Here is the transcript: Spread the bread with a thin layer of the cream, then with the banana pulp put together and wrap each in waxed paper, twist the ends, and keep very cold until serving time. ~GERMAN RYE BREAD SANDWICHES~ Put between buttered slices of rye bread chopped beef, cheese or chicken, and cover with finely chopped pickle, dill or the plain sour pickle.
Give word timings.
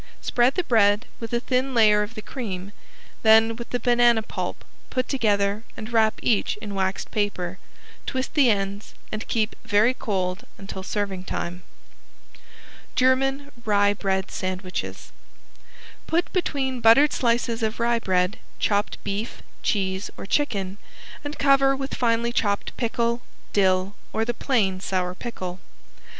Spread 0.19 0.55
the 0.55 0.63
bread 0.63 1.05
with 1.19 1.31
a 1.31 1.39
thin 1.39 1.75
layer 1.75 2.01
of 2.01 2.15
the 2.15 2.23
cream, 2.23 2.71
then 3.21 3.55
with 3.55 3.69
the 3.69 3.79
banana 3.79 4.23
pulp 4.23 4.65
put 4.89 5.07
together 5.07 5.63
and 5.77 5.93
wrap 5.93 6.19
each 6.23 6.57
in 6.57 6.73
waxed 6.73 7.11
paper, 7.11 7.59
twist 8.07 8.33
the 8.33 8.49
ends, 8.49 8.95
and 9.11 9.27
keep 9.27 9.55
very 9.63 9.93
cold 9.93 10.43
until 10.57 10.81
serving 10.81 11.23
time. 11.23 11.61
~GERMAN 12.95 13.51
RYE 13.63 13.93
BREAD 13.93 14.31
SANDWICHES~ 14.31 15.11
Put 16.07 16.33
between 16.33 16.81
buttered 16.81 17.13
slices 17.13 17.61
of 17.61 17.79
rye 17.79 17.99
bread 17.99 18.39
chopped 18.57 18.97
beef, 19.03 19.43
cheese 19.61 20.09
or 20.17 20.25
chicken, 20.25 20.79
and 21.23 21.37
cover 21.37 21.75
with 21.75 21.93
finely 21.93 22.33
chopped 22.33 22.75
pickle, 22.75 23.21
dill 23.53 23.93
or 24.11 24.25
the 24.25 24.33
plain 24.33 24.79
sour 24.79 25.13
pickle. 25.13 25.59